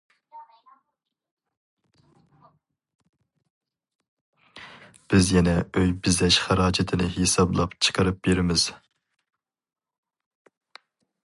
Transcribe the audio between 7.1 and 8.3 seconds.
ھېسابلاپ چىقىرىپ